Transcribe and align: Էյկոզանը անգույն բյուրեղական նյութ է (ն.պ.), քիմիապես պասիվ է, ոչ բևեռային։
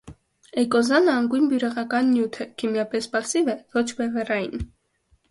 Էյկոզանը 0.59 1.09
անգույն 1.15 1.43
բյուրեղական 1.51 2.09
նյութ 2.13 2.39
է 2.39 2.47
(ն.պ.), 2.47 2.55
քիմիապես 2.61 3.09
պասիվ 3.17 3.51
է, 3.53 3.57
ոչ 3.77 3.85
բևեռային։ 4.01 4.65